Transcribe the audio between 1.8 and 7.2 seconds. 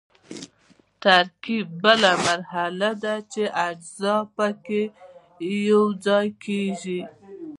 بله مرحله ده چې اجزا پکې یوځای کیږي.